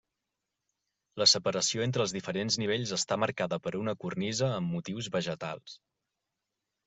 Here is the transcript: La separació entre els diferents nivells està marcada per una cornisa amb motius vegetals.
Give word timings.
La 1.21 1.27
separació 1.33 1.83
entre 1.87 2.01
els 2.05 2.15
diferents 2.15 2.57
nivells 2.63 2.93
està 2.97 3.19
marcada 3.25 3.59
per 3.67 3.73
una 3.81 3.95
cornisa 4.05 4.49
amb 4.55 4.75
motius 4.77 5.11
vegetals. 5.17 5.77